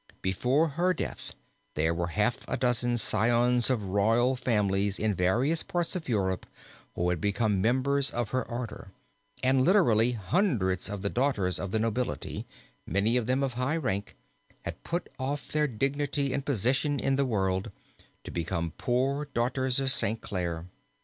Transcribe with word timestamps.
Before 0.23 0.67
her 0.69 0.95
death, 0.95 1.35
there 1.75 1.93
were 1.93 2.07
half 2.07 2.39
a 2.47 2.57
dozen 2.57 2.97
scions 2.97 3.69
of 3.69 3.89
royal 3.89 4.35
families 4.35 4.97
in 4.97 5.13
various 5.13 5.61
parts 5.61 5.95
of 5.95 6.09
Europe 6.09 6.47
who 6.95 7.09
had 7.11 7.21
become 7.21 7.61
members 7.61 8.09
of 8.09 8.31
her 8.31 8.43
order, 8.47 8.89
and 9.43 9.61
literally 9.63 10.13
hundreds 10.13 10.89
of 10.89 11.03
the 11.03 11.09
daughters 11.11 11.59
of 11.59 11.69
the 11.69 11.77
nobility, 11.77 12.47
many 12.87 13.15
of 13.15 13.27
them 13.27 13.43
of 13.43 13.53
high 13.53 13.77
rank, 13.77 14.15
had 14.63 14.83
put 14.83 15.07
off 15.19 15.51
their 15.51 15.67
dignity 15.67 16.33
and 16.33 16.47
position 16.47 16.99
in 16.99 17.15
the 17.15 17.23
world, 17.23 17.69
to 18.23 18.31
become 18.31 18.73
poor 18.79 19.25
daughters 19.25 19.79
of 19.79 19.91
Saint 19.91 20.19
Clare. 20.21 20.65